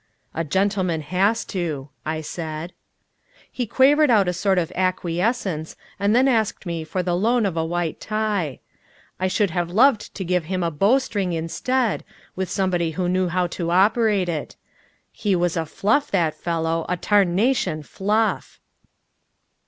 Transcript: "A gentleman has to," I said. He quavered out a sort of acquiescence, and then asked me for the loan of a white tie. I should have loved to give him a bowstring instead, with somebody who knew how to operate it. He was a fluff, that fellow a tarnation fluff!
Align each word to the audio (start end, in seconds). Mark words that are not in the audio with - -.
"A 0.33 0.43
gentleman 0.43 1.01
has 1.01 1.45
to," 1.45 1.89
I 2.07 2.21
said. 2.21 2.73
He 3.51 3.67
quavered 3.67 4.09
out 4.09 4.27
a 4.27 4.33
sort 4.33 4.57
of 4.57 4.71
acquiescence, 4.73 5.75
and 5.99 6.15
then 6.15 6.27
asked 6.27 6.65
me 6.65 6.83
for 6.83 7.03
the 7.03 7.15
loan 7.15 7.45
of 7.45 7.55
a 7.55 7.63
white 7.63 7.99
tie. 7.99 8.61
I 9.19 9.27
should 9.27 9.51
have 9.51 9.69
loved 9.69 10.15
to 10.15 10.25
give 10.25 10.45
him 10.45 10.63
a 10.63 10.71
bowstring 10.71 11.33
instead, 11.33 12.03
with 12.35 12.49
somebody 12.49 12.89
who 12.97 13.07
knew 13.09 13.27
how 13.27 13.45
to 13.53 13.69
operate 13.69 14.27
it. 14.27 14.55
He 15.11 15.35
was 15.35 15.55
a 15.55 15.67
fluff, 15.67 16.09
that 16.09 16.33
fellow 16.33 16.83
a 16.89 16.97
tarnation 16.97 17.83
fluff! 17.83 18.59